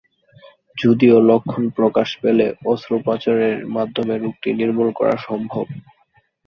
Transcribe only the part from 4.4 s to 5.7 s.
নির্মূল করা সম্ভব।